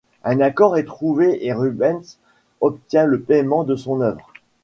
[0.23, 2.17] Un accord est trouvé et Rubens
[2.59, 4.31] obtient le paiement de son œuvre.